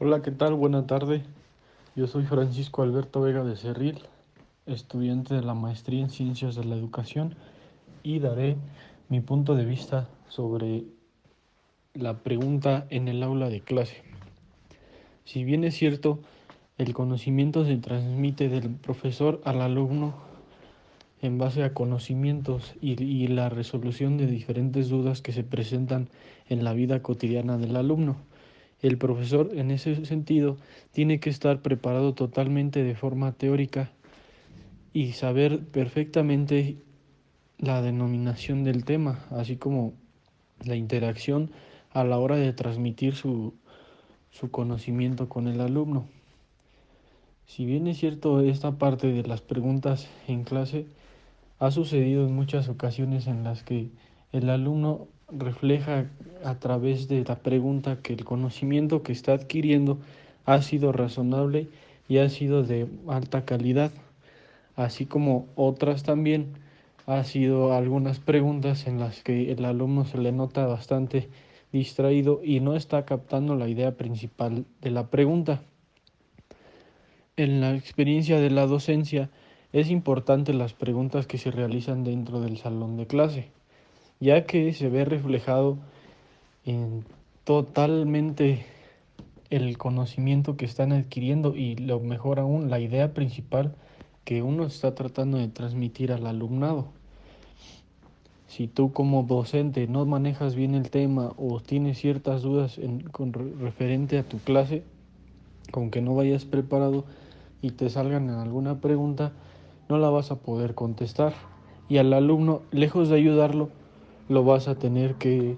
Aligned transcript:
Hola, 0.00 0.22
¿qué 0.22 0.32
tal? 0.32 0.54
Buena 0.54 0.88
tarde. 0.88 1.22
Yo 1.94 2.08
soy 2.08 2.24
Francisco 2.24 2.82
Alberto 2.82 3.20
Vega 3.20 3.44
de 3.44 3.54
Cerril, 3.54 4.00
estudiante 4.66 5.34
de 5.34 5.42
la 5.42 5.54
maestría 5.54 6.00
en 6.00 6.10
Ciencias 6.10 6.56
de 6.56 6.64
la 6.64 6.74
Educación 6.74 7.36
y 8.02 8.18
daré 8.18 8.56
mi 9.08 9.20
punto 9.20 9.54
de 9.54 9.64
vista 9.64 10.08
sobre 10.28 10.82
la 11.94 12.18
pregunta 12.24 12.88
en 12.90 13.06
el 13.06 13.22
aula 13.22 13.48
de 13.48 13.60
clase. 13.60 14.02
Si 15.24 15.44
bien 15.44 15.62
es 15.62 15.76
cierto, 15.76 16.18
el 16.76 16.92
conocimiento 16.92 17.64
se 17.64 17.76
transmite 17.76 18.48
del 18.48 18.70
profesor 18.70 19.40
al 19.44 19.60
alumno 19.60 20.14
en 21.22 21.38
base 21.38 21.62
a 21.62 21.72
conocimientos 21.72 22.74
y, 22.80 23.00
y 23.00 23.28
la 23.28 23.48
resolución 23.48 24.16
de 24.16 24.26
diferentes 24.26 24.88
dudas 24.88 25.22
que 25.22 25.30
se 25.30 25.44
presentan 25.44 26.08
en 26.48 26.64
la 26.64 26.72
vida 26.72 27.00
cotidiana 27.00 27.58
del 27.58 27.76
alumno. 27.76 28.16
El 28.84 28.98
profesor, 28.98 29.48
en 29.54 29.70
ese 29.70 30.04
sentido, 30.04 30.58
tiene 30.92 31.18
que 31.18 31.30
estar 31.30 31.62
preparado 31.62 32.12
totalmente 32.12 32.84
de 32.84 32.94
forma 32.94 33.32
teórica 33.32 33.90
y 34.92 35.12
saber 35.12 35.64
perfectamente 35.64 36.76
la 37.56 37.80
denominación 37.80 38.62
del 38.62 38.84
tema, 38.84 39.24
así 39.30 39.56
como 39.56 39.94
la 40.66 40.76
interacción 40.76 41.50
a 41.92 42.04
la 42.04 42.18
hora 42.18 42.36
de 42.36 42.52
transmitir 42.52 43.14
su, 43.14 43.54
su 44.28 44.50
conocimiento 44.50 45.30
con 45.30 45.48
el 45.48 45.62
alumno. 45.62 46.06
Si 47.46 47.64
bien 47.64 47.86
es 47.86 47.96
cierto 47.96 48.42
esta 48.42 48.72
parte 48.72 49.06
de 49.06 49.22
las 49.26 49.40
preguntas 49.40 50.10
en 50.28 50.44
clase, 50.44 50.84
ha 51.58 51.70
sucedido 51.70 52.26
en 52.26 52.34
muchas 52.34 52.68
ocasiones 52.68 53.28
en 53.28 53.44
las 53.44 53.62
que 53.62 53.88
el 54.32 54.50
alumno 54.50 55.08
refleja 55.30 56.06
a 56.44 56.58
través 56.58 57.08
de 57.08 57.24
la 57.24 57.36
pregunta 57.36 57.98
que 58.02 58.12
el 58.12 58.24
conocimiento 58.24 59.02
que 59.02 59.12
está 59.12 59.32
adquiriendo 59.32 59.98
ha 60.44 60.60
sido 60.62 60.92
razonable 60.92 61.68
y 62.08 62.18
ha 62.18 62.28
sido 62.28 62.62
de 62.62 62.86
alta 63.08 63.44
calidad, 63.44 63.92
así 64.76 65.06
como 65.06 65.46
otras 65.56 66.02
también 66.02 66.52
ha 67.06 67.22
sido 67.24 67.72
algunas 67.72 68.18
preguntas 68.18 68.86
en 68.86 68.98
las 68.98 69.22
que 69.22 69.52
el 69.52 69.64
alumno 69.64 70.04
se 70.04 70.18
le 70.18 70.32
nota 70.32 70.66
bastante 70.66 71.28
distraído 71.72 72.40
y 72.42 72.60
no 72.60 72.76
está 72.76 73.04
captando 73.04 73.56
la 73.56 73.68
idea 73.68 73.96
principal 73.96 74.64
de 74.80 74.90
la 74.90 75.08
pregunta. 75.08 75.62
En 77.36 77.60
la 77.60 77.74
experiencia 77.74 78.38
de 78.38 78.50
la 78.50 78.66
docencia 78.66 79.30
es 79.72 79.90
importante 79.90 80.54
las 80.54 80.72
preguntas 80.72 81.26
que 81.26 81.36
se 81.36 81.50
realizan 81.50 82.04
dentro 82.04 82.40
del 82.40 82.58
salón 82.58 82.96
de 82.96 83.06
clase 83.06 83.48
ya 84.20 84.44
que 84.46 84.72
se 84.72 84.88
ve 84.88 85.04
reflejado 85.04 85.78
en 86.64 87.04
totalmente 87.44 88.64
el 89.50 89.76
conocimiento 89.78 90.56
que 90.56 90.64
están 90.64 90.92
adquiriendo 90.92 91.54
y 91.54 91.76
lo 91.76 92.00
mejor 92.00 92.40
aún 92.40 92.70
la 92.70 92.80
idea 92.80 93.12
principal 93.12 93.74
que 94.24 94.42
uno 94.42 94.64
está 94.64 94.94
tratando 94.94 95.38
de 95.38 95.48
transmitir 95.48 96.12
al 96.12 96.26
alumnado. 96.26 96.88
Si 98.48 98.68
tú 98.68 98.92
como 98.92 99.24
docente 99.24 99.86
no 99.88 100.06
manejas 100.06 100.54
bien 100.54 100.74
el 100.74 100.90
tema 100.90 101.32
o 101.36 101.60
tienes 101.60 101.98
ciertas 101.98 102.42
dudas 102.42 102.78
en, 102.78 103.00
con 103.00 103.32
referente 103.32 104.18
a 104.18 104.22
tu 104.22 104.38
clase, 104.38 104.84
con 105.70 105.90
que 105.90 106.00
no 106.00 106.14
vayas 106.14 106.44
preparado 106.44 107.04
y 107.60 107.70
te 107.70 107.90
salgan 107.90 108.30
en 108.30 108.36
alguna 108.36 108.80
pregunta, 108.80 109.32
no 109.88 109.98
la 109.98 110.08
vas 110.08 110.30
a 110.30 110.36
poder 110.36 110.74
contestar. 110.74 111.34
Y 111.88 111.98
al 111.98 112.12
alumno, 112.12 112.62
lejos 112.70 113.08
de 113.08 113.16
ayudarlo, 113.16 113.70
lo 114.28 114.44
vas 114.44 114.68
a 114.68 114.76
tener 114.76 115.14
que, 115.16 115.56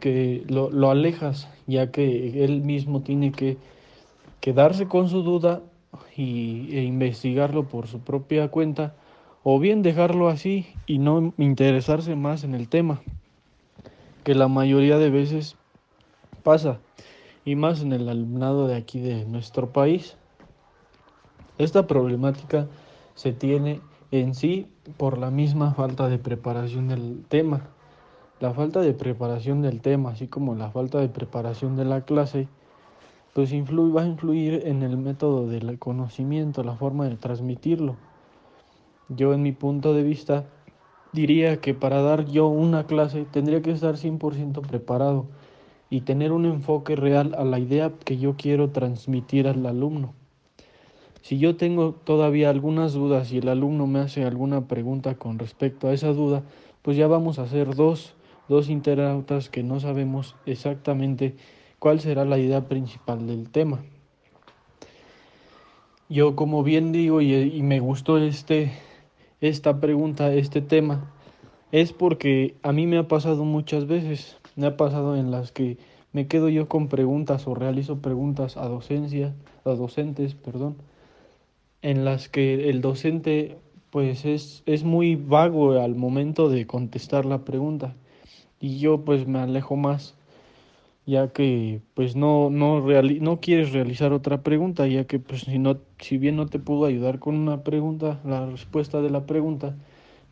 que 0.00 0.44
lo, 0.48 0.70
lo 0.70 0.90
alejas, 0.90 1.48
ya 1.66 1.90
que 1.90 2.44
él 2.44 2.62
mismo 2.62 3.02
tiene 3.02 3.32
que 3.32 3.58
quedarse 4.40 4.86
con 4.86 5.08
su 5.08 5.22
duda 5.22 5.62
y, 6.16 6.76
e 6.76 6.82
investigarlo 6.82 7.66
por 7.66 7.86
su 7.86 8.00
propia 8.00 8.48
cuenta, 8.48 8.94
o 9.42 9.58
bien 9.58 9.82
dejarlo 9.82 10.28
así 10.28 10.66
y 10.86 10.98
no 10.98 11.32
interesarse 11.38 12.16
más 12.16 12.44
en 12.44 12.54
el 12.54 12.68
tema, 12.68 13.00
que 14.22 14.34
la 14.34 14.48
mayoría 14.48 14.98
de 14.98 15.10
veces 15.10 15.56
pasa, 16.42 16.80
y 17.44 17.56
más 17.56 17.82
en 17.82 17.92
el 17.92 18.08
alumnado 18.08 18.66
de 18.66 18.76
aquí 18.76 19.00
de 19.00 19.26
nuestro 19.26 19.72
país. 19.72 20.16
Esta 21.58 21.86
problemática 21.86 22.68
se 23.14 23.32
tiene 23.32 23.80
en 24.10 24.34
sí 24.34 24.66
por 24.96 25.18
la 25.18 25.30
misma 25.30 25.74
falta 25.74 26.08
de 26.08 26.18
preparación 26.18 26.88
del 26.88 27.24
tema. 27.28 27.68
La 28.40 28.52
falta 28.52 28.80
de 28.80 28.92
preparación 28.94 29.62
del 29.62 29.80
tema, 29.80 30.10
así 30.10 30.26
como 30.26 30.56
la 30.56 30.70
falta 30.70 30.98
de 30.98 31.08
preparación 31.08 31.76
de 31.76 31.84
la 31.84 32.04
clase, 32.04 32.48
pues 33.32 33.52
influye, 33.52 33.92
va 33.92 34.02
a 34.02 34.06
influir 34.06 34.62
en 34.66 34.82
el 34.82 34.96
método 34.96 35.46
del 35.46 35.78
conocimiento, 35.78 36.64
la 36.64 36.74
forma 36.74 37.08
de 37.08 37.16
transmitirlo. 37.16 37.96
Yo 39.08 39.34
en 39.34 39.42
mi 39.42 39.52
punto 39.52 39.94
de 39.94 40.02
vista 40.02 40.46
diría 41.12 41.60
que 41.60 41.74
para 41.74 42.02
dar 42.02 42.26
yo 42.26 42.48
una 42.48 42.86
clase 42.86 43.24
tendría 43.24 43.62
que 43.62 43.70
estar 43.70 43.96
100% 43.96 44.62
preparado 44.62 45.26
y 45.88 46.00
tener 46.00 46.32
un 46.32 46.44
enfoque 46.44 46.96
real 46.96 47.36
a 47.38 47.44
la 47.44 47.60
idea 47.60 47.92
que 48.04 48.18
yo 48.18 48.34
quiero 48.36 48.70
transmitir 48.70 49.46
al 49.46 49.64
alumno. 49.64 50.12
Si 51.22 51.38
yo 51.38 51.56
tengo 51.56 51.92
todavía 51.92 52.50
algunas 52.50 52.94
dudas 52.94 53.32
y 53.32 53.38
el 53.38 53.48
alumno 53.48 53.86
me 53.86 54.00
hace 54.00 54.24
alguna 54.24 54.66
pregunta 54.66 55.14
con 55.14 55.38
respecto 55.38 55.86
a 55.86 55.92
esa 55.92 56.12
duda, 56.12 56.42
pues 56.82 56.96
ya 56.96 57.06
vamos 57.06 57.38
a 57.38 57.42
hacer 57.42 57.74
dos 57.76 58.14
dos 58.48 58.68
internautas 58.68 59.48
que 59.48 59.62
no 59.62 59.80
sabemos 59.80 60.36
exactamente 60.46 61.34
cuál 61.78 62.00
será 62.00 62.24
la 62.24 62.38
idea 62.38 62.68
principal 62.68 63.26
del 63.26 63.50
tema. 63.50 63.82
Yo 66.08 66.36
como 66.36 66.62
bien 66.62 66.92
digo 66.92 67.20
y, 67.20 67.34
y 67.34 67.62
me 67.62 67.80
gustó 67.80 68.18
este, 68.18 68.72
esta 69.40 69.80
pregunta, 69.80 70.32
este 70.32 70.60
tema, 70.60 71.10
es 71.72 71.92
porque 71.92 72.54
a 72.62 72.72
mí 72.72 72.86
me 72.86 72.98
ha 72.98 73.08
pasado 73.08 73.44
muchas 73.44 73.86
veces, 73.86 74.36
me 74.54 74.66
ha 74.66 74.76
pasado 74.76 75.16
en 75.16 75.30
las 75.30 75.50
que 75.50 75.78
me 76.12 76.28
quedo 76.28 76.48
yo 76.48 76.68
con 76.68 76.88
preguntas 76.88 77.48
o 77.48 77.54
realizo 77.54 77.98
preguntas 77.98 78.56
a 78.56 78.68
docencia, 78.68 79.34
a 79.64 79.70
docentes, 79.70 80.34
perdón, 80.34 80.76
en 81.82 82.04
las 82.04 82.28
que 82.28 82.70
el 82.70 82.80
docente 82.80 83.56
pues 83.90 84.24
es, 84.24 84.62
es 84.66 84.84
muy 84.84 85.16
vago 85.16 85.72
al 85.80 85.94
momento 85.94 86.48
de 86.48 86.66
contestar 86.66 87.24
la 87.24 87.44
pregunta 87.44 87.94
y 88.64 88.78
yo 88.78 89.04
pues 89.04 89.26
me 89.26 89.40
alejo 89.40 89.76
más 89.76 90.14
ya 91.04 91.28
que 91.28 91.82
pues 91.92 92.16
no 92.16 92.48
no 92.48 92.80
no 92.80 93.40
quieres 93.40 93.72
realizar 93.72 94.14
otra 94.14 94.42
pregunta 94.42 94.86
ya 94.86 95.04
que 95.04 95.18
pues 95.18 95.42
si 95.42 95.58
no 95.58 95.76
si 95.98 96.16
bien 96.16 96.36
no 96.36 96.46
te 96.46 96.58
pudo 96.58 96.86
ayudar 96.86 97.18
con 97.18 97.34
una 97.34 97.62
pregunta 97.62 98.20
la 98.24 98.46
respuesta 98.46 99.02
de 99.02 99.10
la 99.10 99.26
pregunta 99.26 99.76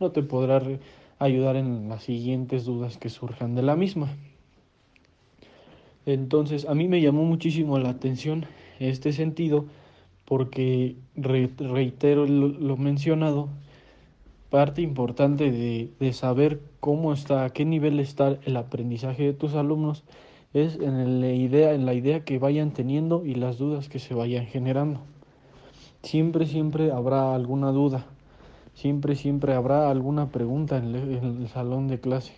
no 0.00 0.12
te 0.12 0.22
podrá 0.22 0.62
ayudar 1.19 1.56
en 1.56 1.91
las 1.91 2.04
siguientes 2.04 2.65
dudas 2.65 2.97
que 2.97 3.10
surjan 3.10 3.54
de 3.54 3.62
la 3.62 3.76
misma. 3.76 4.09
Entonces 6.06 6.66
a 6.66 6.75
mí 6.75 6.88
me 6.88 7.03
llamó 7.03 7.25
muchísimo 7.25 7.78
la 7.78 7.91
atención 7.91 8.47
este 8.81 9.12
sentido 9.12 9.66
porque 10.25 10.97
reitero 11.16 12.26
lo 12.26 12.76
mencionado 12.78 13.50
parte 14.53 14.83
importante 14.83 15.51
de, 15.51 15.91
de, 15.99 16.13
saber 16.13 16.61
cómo 16.79 17.15
está, 17.15 17.47
a 17.47 17.51
qué 17.51 17.65
nivel 17.65 17.99
está 18.01 18.37
el 18.45 18.59
aprendizaje 18.59 19.23
de 19.25 19.33
tus 19.33 19.55
alumnos 19.55 20.05
es 20.53 20.77
en 20.77 21.23
la 21.23 21.33
idea, 21.33 21.73
en 21.73 21.87
la 21.87 21.95
idea 21.95 22.21
que 22.21 22.39
vayan 22.39 22.73
teniendo 22.73 23.25
y 23.25 23.35
las 23.35 23.57
dudas 23.57 23.89
que 23.89 23.99
se 23.99 24.13
vayan 24.13 24.45
generando. 24.45 25.01
Siempre, 26.03 26.45
siempre 26.45 26.93
habrá 26.93 27.35
alguna 27.35 27.73
duda, 27.73 28.05
siempre, 28.75 29.17
siempre 29.17 29.55
habrá 29.55 29.91
alguna 29.91 30.29
pregunta 30.29 30.77
en 30.77 30.95
el, 30.95 31.17
en 31.17 31.25
el 31.41 31.49
salón 31.49 31.89
de 31.89 31.99
clase. 31.99 32.34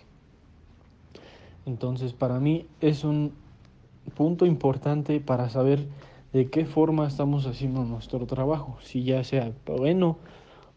Entonces, 1.67 2.13
para 2.13 2.39
mí 2.39 2.67
es 2.81 3.03
un 3.03 3.33
punto 4.17 4.47
importante 4.47 5.19
para 5.19 5.49
saber 5.49 5.89
de 6.33 6.49
qué 6.49 6.65
forma 6.65 7.09
estamos 7.09 7.45
haciendo 7.49 7.83
nuestro 7.83 8.25
trabajo, 8.27 8.79
si 8.83 9.03
ya 9.03 9.25
sea 9.25 9.51
bueno 9.67 10.19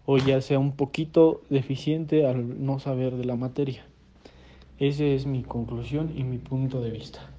o 0.07 0.18
ya 0.18 0.39
sea 0.39 0.57
un 0.57 0.71
poquito 0.71 1.42
deficiente 1.50 2.25
al 2.25 2.65
no 2.65 2.80
saber 2.80 3.18
de 3.18 3.25
la 3.25 3.36
materia. 3.36 3.86
Esa 4.80 5.04
es 5.04 5.25
mi 5.25 5.44
conclusión 5.44 6.13
y 6.15 6.24
mi 6.24 6.38
punto 6.38 6.81
de 6.81 6.92
vista. 6.92 7.30